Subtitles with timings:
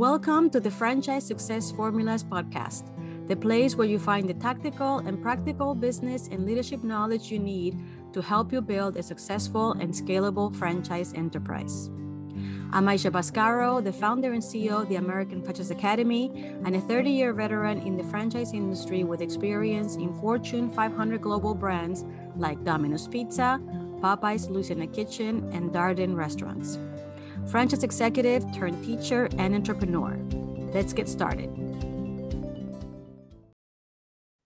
[0.00, 2.84] Welcome to the Franchise Success Formulas podcast,
[3.28, 7.78] the place where you find the tactical and practical business and leadership knowledge you need
[8.14, 11.90] to help you build a successful and scalable franchise enterprise.
[12.72, 16.30] I'm Aisha Bascaro, the founder and CEO of the American Franchise Academy,
[16.64, 21.54] and a 30 year veteran in the franchise industry with experience in Fortune 500 global
[21.54, 23.60] brands like Domino's Pizza,
[24.00, 26.78] Popeye's Louisiana Kitchen, and Darden Restaurants.
[27.46, 30.18] Franchise executive turned teacher and entrepreneur.
[30.72, 31.50] Let's get started.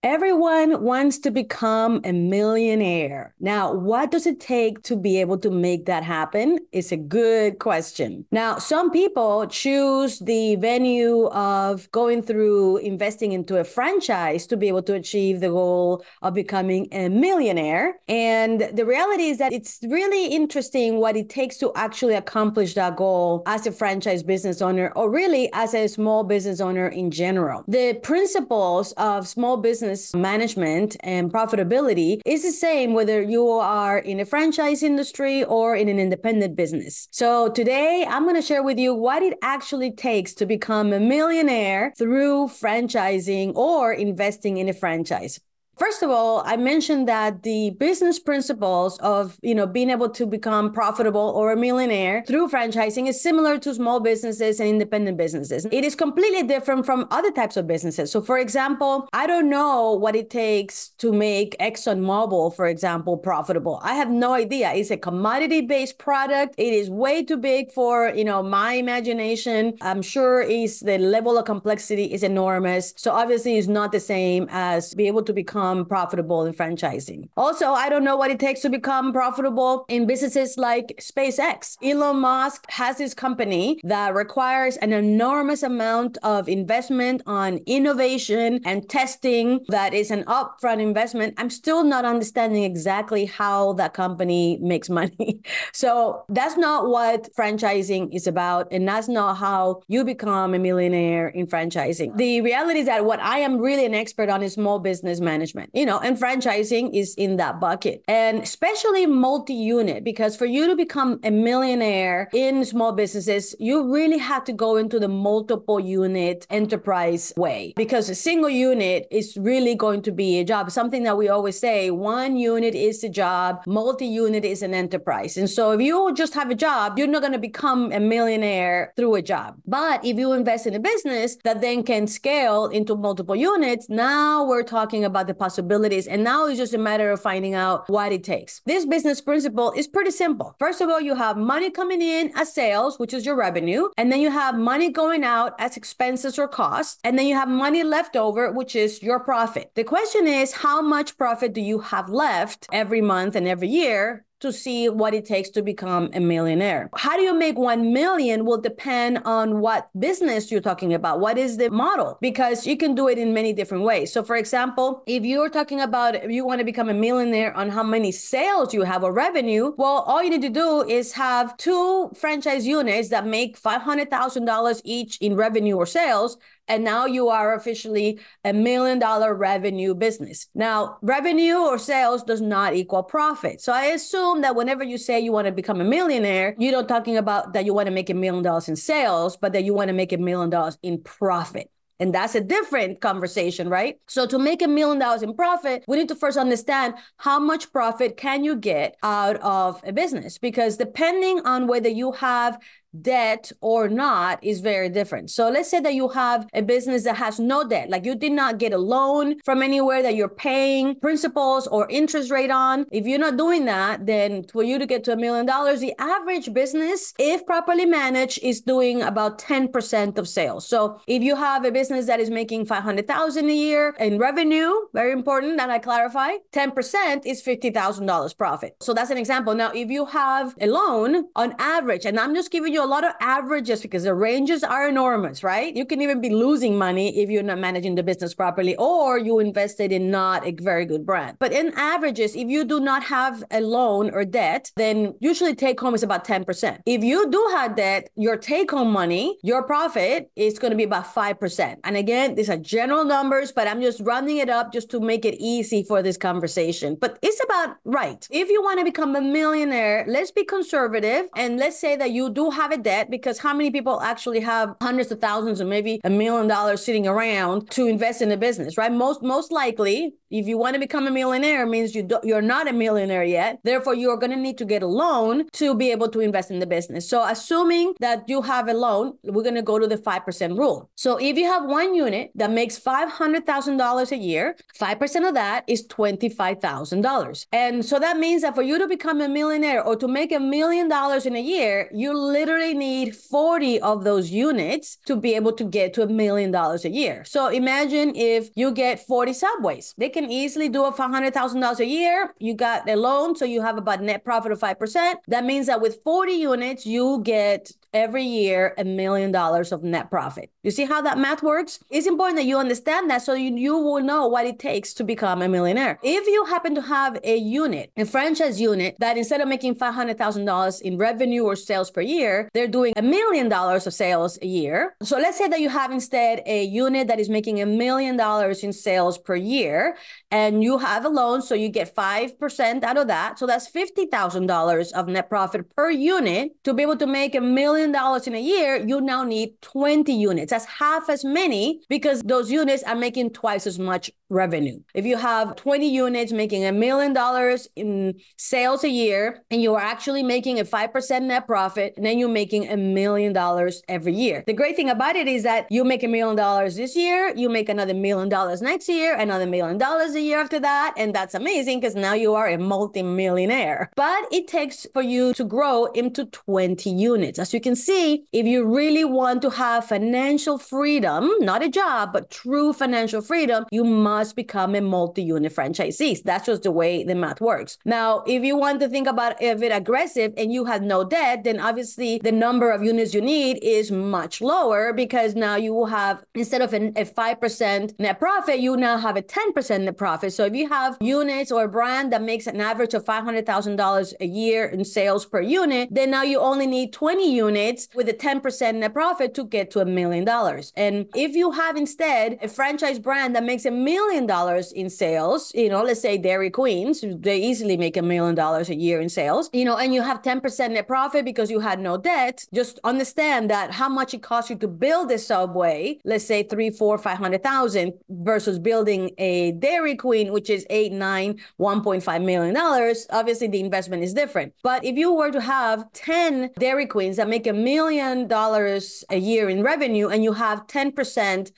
[0.05, 3.33] Everyone wants to become a millionaire.
[3.39, 6.59] Now, what does it take to be able to make that happen?
[6.71, 8.27] It's a good question.
[8.31, 14.67] Now, some people choose the venue of going through investing into a franchise to be
[14.67, 17.95] able to achieve the goal of becoming a millionaire.
[18.07, 22.95] And the reality is that it's really interesting what it takes to actually accomplish that
[22.95, 27.63] goal as a franchise business owner or really as a small business owner in general.
[27.67, 33.97] The principles of small business business management and profitability is the same whether you are
[33.97, 37.07] in a franchise industry or in an independent business.
[37.11, 40.99] So today I'm going to share with you what it actually takes to become a
[40.99, 45.39] millionaire through franchising or investing in a franchise.
[45.77, 50.25] First of all, I mentioned that the business principles of, you know, being able to
[50.25, 55.67] become profitable or a millionaire through franchising is similar to small businesses and independent businesses.
[55.71, 58.09] It is completely different from other types of businesses.
[58.09, 63.81] So for example, I don't know what it takes to make ExxonMobil, for example, profitable.
[63.83, 64.71] I have no idea.
[64.73, 66.55] It's a commodity-based product.
[66.57, 69.73] It is way too big for, you know, my imagination.
[69.81, 72.93] I'm sure is the level of complexity is enormous.
[72.95, 77.29] So obviously it's not the same as be able to become become profitable in franchising.
[77.35, 81.77] Also, I don't know what it takes to become profitable in businesses like SpaceX.
[81.81, 88.87] Elon Musk has his company that requires an enormous amount of investment on innovation and
[88.89, 91.33] testing that is an upfront investment.
[91.37, 95.41] I'm still not understanding exactly how that company makes money.
[95.73, 98.71] so that's not what franchising is about.
[98.71, 102.17] And that's not how you become a millionaire in franchising.
[102.17, 105.54] The reality is that what I am really an expert on is small business management
[105.55, 108.03] management, you know, and franchising is in that bucket.
[108.07, 113.91] And especially multi unit, because for you to become a millionaire in small businesses, you
[113.91, 119.37] really have to go into the multiple unit enterprise way because a single unit is
[119.37, 120.71] really going to be a job.
[120.71, 125.37] Something that we always say one unit is a job, multi unit is an enterprise.
[125.37, 128.93] And so if you just have a job, you're not going to become a millionaire
[128.95, 129.55] through a job.
[129.65, 134.43] But if you invest in a business that then can scale into multiple units, now
[134.45, 136.07] we're talking about the possibilities.
[136.07, 138.61] And now it's just a matter of finding out what it takes.
[138.65, 140.55] This business principle is pretty simple.
[140.57, 143.83] First of all, you have money coming in as sales, which is your revenue.
[143.95, 146.97] And then you have money going out as expenses or costs.
[147.03, 149.71] And then you have money left over, which is your profit.
[149.75, 154.25] The question is, how much profit do you have left every month and every year
[154.45, 156.89] to see what it takes to become a millionaire.
[156.95, 161.19] How do you make 1 million will depend on what business you're talking about.
[161.19, 162.17] What is the model?
[162.21, 164.11] Because you can do it in many different ways.
[164.13, 167.83] So for example, if you're talking about you want to become a millionaire on how
[167.83, 172.11] many sales you have or revenue, well, all you need to do is have two
[172.15, 178.19] franchise units that make $500,000 each in revenue or sales and now you are officially
[178.43, 180.47] a million dollar revenue business.
[180.55, 183.61] Now, revenue or sales does not equal profit.
[183.61, 186.87] So I assume that whenever you say you want to become a millionaire, you're not
[186.87, 189.73] talking about that you want to make a million dollars in sales, but that you
[189.73, 191.69] want to make a million dollars in profit.
[191.99, 193.97] And that's a different conversation, right?
[194.07, 197.71] So to make a million dollars in profit, we need to first understand how much
[197.71, 200.37] profit can you get out of a business?
[200.37, 202.59] Because depending on whether you have
[203.01, 205.29] debt or not is very different.
[205.29, 208.31] So let's say that you have a business that has no debt, like you did
[208.31, 212.85] not get a loan from anywhere that you're paying principals or interest rate on.
[212.91, 215.93] If you're not doing that, then for you to get to a million dollars, the
[215.99, 220.67] average business, if properly managed, is doing about 10% of sales.
[220.67, 225.11] So if you have a business that is making 500,000 a year in revenue, very
[225.11, 228.75] important that I clarify, 10% is $50,000 profit.
[228.81, 229.53] So that's an example.
[229.55, 233.03] Now, if you have a loan on average, and I'm just giving you a lot
[233.03, 235.75] of averages because the ranges are enormous, right?
[235.75, 239.39] You can even be losing money if you're not managing the business properly or you
[239.39, 241.37] invested in not a very good brand.
[241.39, 245.79] But in averages, if you do not have a loan or debt, then usually take
[245.79, 246.81] home is about 10%.
[246.85, 250.83] If you do have debt, your take home money, your profit is going to be
[250.83, 251.77] about 5%.
[251.83, 255.25] And again, these are general numbers, but I'm just rounding it up just to make
[255.25, 256.97] it easy for this conversation.
[257.01, 258.27] But it's about right.
[258.29, 262.29] If you want to become a millionaire, let's be conservative and let's say that you
[262.29, 265.99] do have a debt because how many people actually have hundreds of thousands or maybe
[266.03, 268.91] a million dollars sitting around to invest in a business, right?
[268.91, 272.67] Most most likely, if you want to become a millionaire, means you do, you're not
[272.67, 273.59] a millionaire yet.
[273.63, 276.51] Therefore, you are going to need to get a loan to be able to invest
[276.51, 277.07] in the business.
[277.09, 280.57] So, assuming that you have a loan, we're going to go to the five percent
[280.57, 280.89] rule.
[280.95, 284.99] So, if you have one unit that makes five hundred thousand dollars a year, five
[284.99, 288.77] percent of that is twenty five thousand dollars, and so that means that for you
[288.77, 292.73] to become a millionaire or to make a million dollars in a year, you literally
[292.73, 296.89] need forty of those units to be able to get to a million dollars a
[296.89, 297.23] year.
[297.25, 301.85] So, imagine if you get forty subways, they can easily do it for $100,000 a
[301.85, 302.33] year.
[302.39, 305.15] You got a loan, so you have about net profit of 5%.
[305.27, 310.11] That means that with 40 units, you get every year a million dollars of net
[310.11, 310.51] profit.
[310.61, 311.79] You see how that math works?
[311.89, 315.03] It's important that you understand that so you, you will know what it takes to
[315.03, 315.97] become a millionaire.
[316.03, 320.81] If you happen to have a unit, a franchise unit that instead of making $500,000
[320.81, 324.95] in revenue or sales per year, they're doing a million dollars of sales a year.
[325.01, 328.63] So let's say that you have instead a unit that is making a million dollars
[328.63, 329.95] in sales per year
[330.31, 333.39] and you have a loan, so you get 5% out of that.
[333.39, 337.84] So that's $50,000 of net profit per unit to be able to make a million
[337.91, 340.51] dollars in a year, you now need 20 units.
[340.51, 344.79] That's half as many because those units are making twice as much revenue.
[344.93, 349.75] If you have 20 units making a million dollars in sales a year and you
[349.75, 354.43] are actually making a 5% net profit, then you're making a million dollars every year.
[354.47, 357.49] The great thing about it is that you make a million dollars this year, you
[357.49, 360.93] make another million dollars next year, another million dollars a year after that.
[360.97, 363.91] And that's amazing because now you are a multi-millionaire.
[363.95, 367.39] But it takes for you to grow into 20 units.
[367.39, 372.11] As you can see, if you really want to have financial freedom, not a job,
[372.11, 376.23] but true financial freedom, you must must become a multi-unit franchisee.
[376.23, 377.77] That's just the way the math works.
[377.83, 381.43] Now, if you want to think about if it aggressive and you have no debt,
[381.43, 385.91] then obviously the number of units you need is much lower because now you will
[385.99, 390.31] have instead of a, a 5% net profit, you now have a 10% net profit.
[390.37, 394.25] So if you have units or a brand that makes an average of $500,000 a
[394.25, 398.75] year in sales per unit, then now you only need 20 units with a 10%
[398.75, 400.71] net profit to get to a million dollars.
[400.85, 404.89] And if you have instead a franchise brand that makes a million million dollars in
[404.89, 409.01] sales, you know, let's say Dairy Queens, they easily make a million dollars a year
[409.01, 412.45] in sales, you know, and you have 10% net profit because you had no debt,
[412.53, 416.69] just understand that how much it costs you to build a subway, let's say three,
[416.69, 422.53] four, five hundred thousand versus building a Dairy Queen, which is eight, nine, 1.5 million
[422.53, 423.07] dollars.
[423.09, 424.53] Obviously, the investment is different.
[424.63, 429.17] But if you were to have 10 Dairy Queens that make a million dollars a
[429.17, 430.93] year in revenue and you have 10%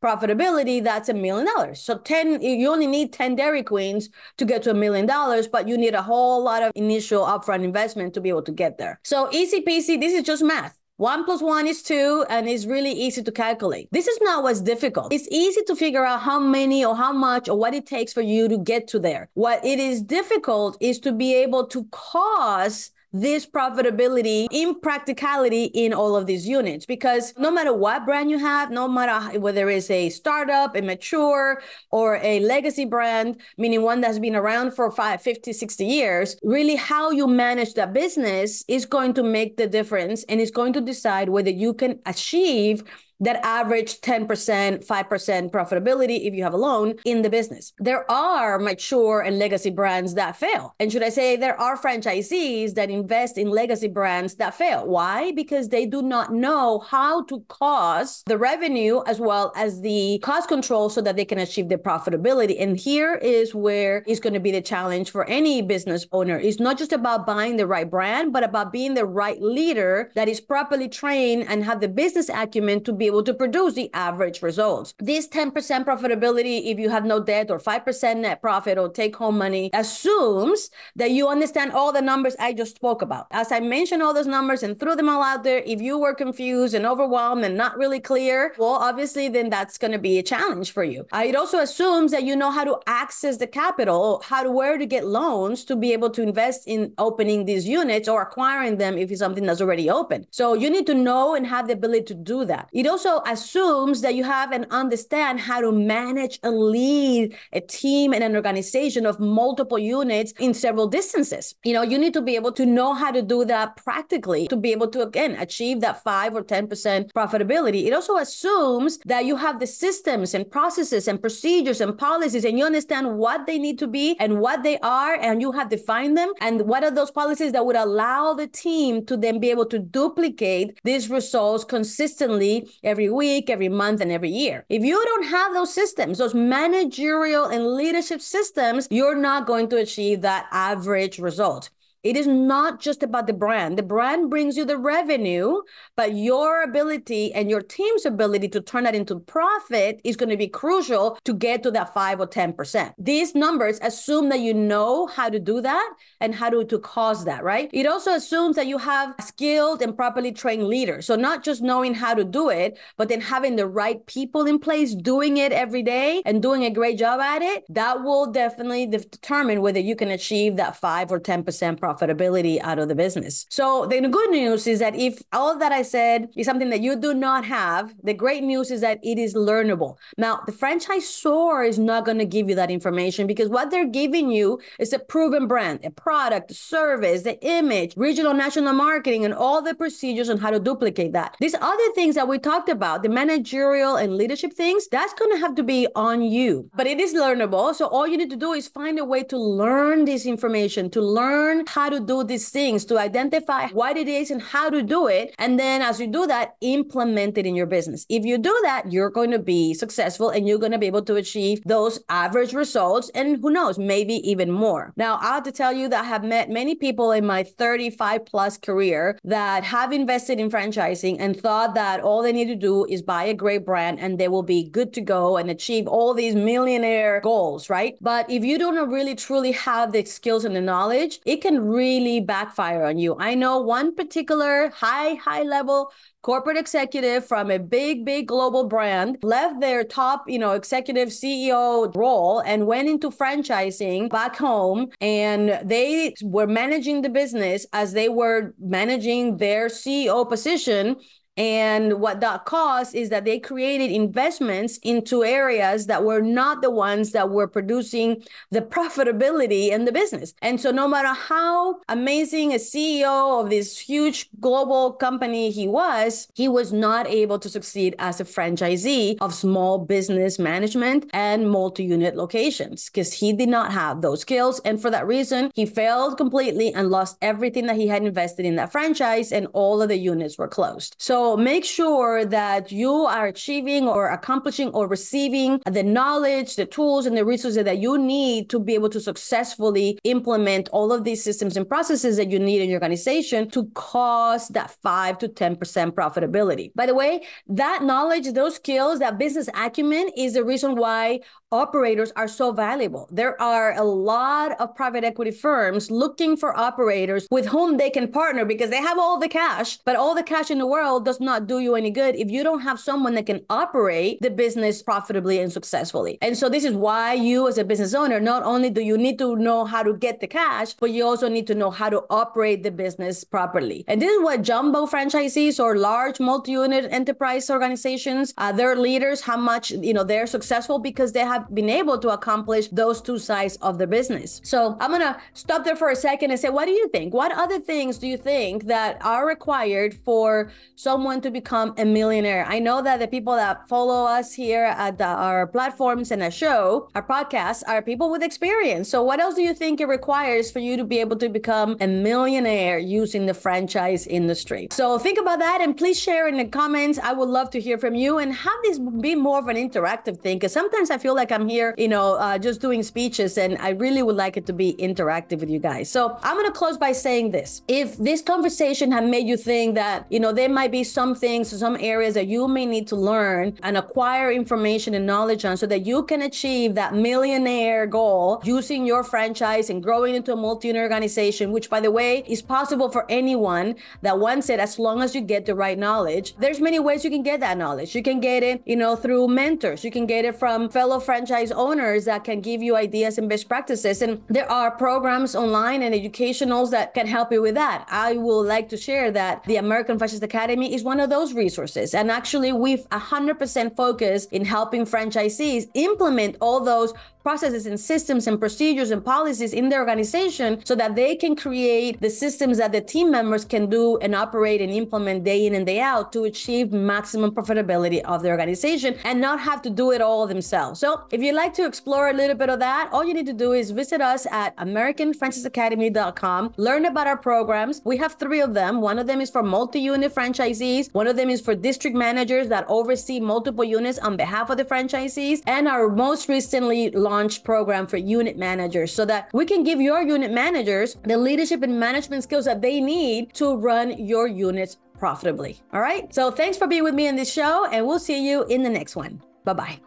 [0.01, 1.81] profitability, that's a million dollars.
[1.81, 5.67] So 10 you only need 10 Dairy Queens to get to a million dollars, but
[5.67, 8.99] you need a whole lot of initial upfront investment to be able to get there.
[9.03, 10.79] So easy peasy, this is just math.
[10.97, 13.87] One plus one is two, and it's really easy to calculate.
[13.91, 15.13] This is not what's difficult.
[15.13, 18.21] It's easy to figure out how many or how much or what it takes for
[18.21, 19.29] you to get to there.
[19.35, 26.15] What it is difficult is to be able to cause this profitability impracticality in all
[26.15, 26.85] of these units.
[26.85, 31.61] Because no matter what brand you have no matter whether it's a startup a mature
[31.91, 36.75] or a legacy brand meaning one that's been around for 5 50 60 years really
[36.75, 40.81] how you manage that business is going to make the difference and it's going to
[40.81, 42.83] decide whether you can achieve
[43.19, 47.73] that average 10%, 5% profitability if you have a loan in the business.
[47.79, 50.75] There are mature and legacy brands that fail.
[50.79, 54.87] And should I say there are franchisees that invest in legacy brands that fail?
[54.87, 55.31] Why?
[55.31, 60.47] Because they do not know how to cost the revenue as well as the cost
[60.47, 62.61] control so that they can achieve the profitability.
[62.61, 66.37] And here is where is going to be the challenge for any business owner.
[66.37, 70.27] It's not just about buying the right brand, but about being the right leader that
[70.27, 74.41] is properly trained and have the business acumen to be able to produce the average
[74.41, 74.93] results.
[74.99, 75.51] This 10%
[75.85, 80.69] profitability, if you have no debt or 5% net profit or take home money, assumes
[80.95, 83.27] that you understand all the numbers I just spoke about.
[83.31, 86.13] As I mentioned all those numbers and threw them all out there, if you were
[86.13, 90.23] confused and overwhelmed and not really clear, well, obviously, then that's going to be a
[90.23, 91.05] challenge for you.
[91.13, 94.77] Uh, it also assumes that you know how to access the capital, how to where
[94.77, 98.97] to get loans to be able to invest in opening these units or acquiring them
[98.97, 100.25] if it's something that's already open.
[100.31, 102.69] So you need to know and have the ability to do that.
[102.73, 107.61] It also also assumes that you have and understand how to manage and lead a
[107.61, 111.53] team and an organization of multiple units in several distances.
[111.63, 114.55] You know, you need to be able to know how to do that practically to
[114.55, 117.85] be able to, again, achieve that 5 or 10% profitability.
[117.85, 122.57] It also assumes that you have the systems and processes and procedures and policies and
[122.57, 126.17] you understand what they need to be and what they are and you have defined
[126.17, 129.67] them and what are those policies that would allow the team to then be able
[129.67, 134.65] to duplicate these results consistently every week, every month, and every year.
[134.69, 139.77] If you don't have those systems, those managerial and leadership systems, you're not going to
[139.77, 141.69] achieve that average result.
[142.07, 143.77] It is not just about the brand.
[143.77, 145.59] The brand brings you the revenue,
[145.97, 150.37] but your ability and your team's ability to turn that into profit is going to
[150.37, 152.93] be crucial to get to that 5 or 10%.
[152.97, 157.25] These numbers assume that you know how to do that and how to, to cause
[157.25, 157.69] that, right?
[157.73, 161.05] It also assumes that you have skilled and properly trained leaders.
[161.07, 164.59] So not just knowing how to do it, but then having the right people in
[164.59, 167.65] place doing it every day and doing a great job at it.
[167.67, 172.79] That will definitely determine whether you can achieve that 5 or 10% profit profitability out
[172.79, 173.45] of the business.
[173.49, 176.95] So the good news is that if all that I said is something that you
[176.95, 179.97] do not have, the great news is that it is learnable.
[180.17, 184.29] Now, the franchisor is not going to give you that information because what they're giving
[184.31, 189.33] you is a proven brand, a product, a service, the image, regional, national marketing, and
[189.33, 191.35] all the procedures on how to duplicate that.
[191.39, 195.39] These other things that we talked about, the managerial and leadership things, that's going to
[195.39, 196.69] have to be on you.
[196.75, 197.73] But it is learnable.
[197.73, 201.01] So all you need to do is find a way to learn this information, to
[201.01, 205.05] learn how to do these things, to identify what it is and how to do
[205.05, 205.35] it.
[205.37, 208.03] And then as you do that, implement it in your business.
[208.09, 211.03] If you do that, you're going to be successful and you're going to be able
[211.03, 213.11] to achieve those average results.
[213.13, 214.91] And who knows, maybe even more.
[214.97, 218.25] Now, I have to tell you that I have met many people in my 35
[218.25, 222.85] plus career that have invested in franchising and thought that all they need to do
[222.85, 226.15] is buy a great brand and they will be good to go and achieve all
[226.15, 227.95] these millionaire goals, right?
[228.01, 232.19] But if you don't really truly have the skills and the knowledge, it can really
[232.19, 233.15] backfire on you.
[233.19, 239.17] I know one particular high, high level corporate executive from a big, big global brand
[239.23, 244.87] left their top, you know, executive CEO role and went into franchising back home.
[244.99, 250.97] And they were managing the business as they were managing their CEO position
[251.37, 256.71] and what that caused is that they created investments into areas that were not the
[256.71, 260.33] ones that were producing the profitability in the business.
[260.41, 266.27] And so, no matter how amazing a CEO of this huge global company he was,
[266.33, 271.83] he was not able to succeed as a franchisee of small business management and multi
[271.83, 274.59] unit locations because he did not have those skills.
[274.65, 278.55] And for that reason, he failed completely and lost everything that he had invested in
[278.55, 280.95] that franchise, and all of the units were closed.
[280.97, 287.05] So, make sure that you are achieving or accomplishing or receiving the knowledge, the tools,
[287.05, 291.23] and the resources that you need to be able to successfully implement all of these
[291.23, 295.57] systems and processes that you need in your organization to cause that 5 to 10%
[295.91, 296.71] profitability.
[296.75, 302.11] By the way, that knowledge, those skills, that business acumen is the reason why operators
[302.15, 303.07] are so valuable.
[303.09, 308.11] There are a lot of private equity firms looking for operators with whom they can
[308.11, 311.21] partner because they have all the cash, but all the cash in the world does
[311.21, 314.83] not do you any good if you don't have someone that can operate the business
[314.83, 316.17] profitably and successfully.
[316.21, 319.17] And so this is why you as a business owner, not only do you need
[319.19, 322.03] to know how to get the cash, but you also need to know how to
[322.09, 323.85] operate the business properly.
[323.87, 329.37] And this is what jumbo franchisees or large multi-unit enterprise organizations, uh, their leaders, how
[329.37, 333.19] much, you know, they're successful because they have have been able to accomplish those two
[333.19, 334.41] sides of the business.
[334.43, 337.13] So I'm going to stop there for a second and say, what do you think?
[337.13, 342.45] What other things do you think that are required for someone to become a millionaire?
[342.47, 346.31] I know that the people that follow us here at the, our platforms and our
[346.31, 348.89] show, our podcast, are people with experience.
[348.89, 351.77] So what else do you think it requires for you to be able to become
[351.79, 354.67] a millionaire using the franchise industry?
[354.71, 356.99] So think about that and please share in the comments.
[356.99, 360.19] I would love to hear from you and have this be more of an interactive
[360.19, 363.37] thing because sometimes I feel like like I'm here, you know, uh, just doing speeches,
[363.37, 365.89] and I really would like it to be interactive with you guys.
[365.91, 367.61] So I'm going to close by saying this.
[367.67, 371.49] If this conversation had made you think that, you know, there might be some things,
[371.49, 375.67] some areas that you may need to learn and acquire information and knowledge on so
[375.67, 380.77] that you can achieve that millionaire goal using your franchise and growing into a multi
[380.77, 385.13] organization, which, by the way, is possible for anyone that wants it as long as
[385.13, 386.35] you get the right knowledge.
[386.37, 387.95] There's many ways you can get that knowledge.
[387.95, 389.83] You can get it, you know, through mentors.
[389.83, 393.27] You can get it from fellow franchise franchise owners that can give you ideas and
[393.27, 394.03] best practices.
[394.03, 397.87] And there are programs online and educationals that can help you with that.
[397.89, 401.95] I will like to share that the American Franchise Academy is one of those resources.
[401.95, 406.93] And actually, we've 100% focused in helping franchisees implement all those
[407.27, 411.99] processes and systems and procedures and policies in their organization so that they can create
[411.99, 415.65] the systems that the team members can do and operate and implement day in and
[415.65, 419.99] day out to achieve maximum profitability of the organization and not have to do it
[419.99, 420.79] all themselves.
[420.79, 423.33] So if you'd like to explore a little bit of that, all you need to
[423.33, 427.81] do is visit us at AmericanFranchiseAcademy.com, learn about our programs.
[427.83, 428.79] We have three of them.
[428.79, 430.93] One of them is for multi-unit franchisees.
[430.93, 434.63] One of them is for district managers that oversee multiple units on behalf of the
[434.63, 435.41] franchisees.
[435.45, 439.79] And our most recently launched launch program for unit managers so that we can give
[439.81, 444.77] your unit managers the leadership and management skills that they need to run your units
[444.99, 445.53] profitably.
[445.73, 446.13] All right.
[446.13, 448.69] So thanks for being with me in this show, and we'll see you in the
[448.69, 449.21] next one.
[449.43, 449.79] Bye bye.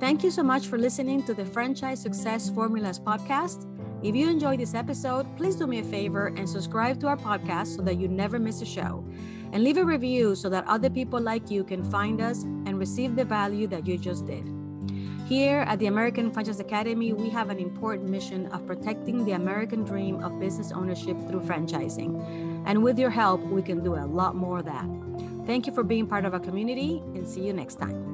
[0.00, 3.68] Thank you so much for listening to the Franchise Success Formulas podcast.
[4.02, 7.76] If you enjoyed this episode, please do me a favor and subscribe to our podcast
[7.76, 9.04] so that you never miss a show
[9.52, 13.14] and leave a review so that other people like you can find us and receive
[13.14, 14.44] the value that you just did.
[15.26, 19.84] Here at the American Franchise Academy, we have an important mission of protecting the American
[19.84, 22.62] dream of business ownership through franchising.
[22.66, 24.86] And with your help, we can do a lot more of that.
[25.46, 28.11] Thank you for being part of our community and see you next time.